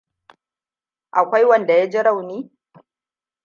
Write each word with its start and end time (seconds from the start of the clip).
Ko 1.11 1.19
akwai 1.19 1.45
wanda 1.49 1.73
ya 1.73 1.87
ji 1.89 2.01
rauni? 2.03 2.51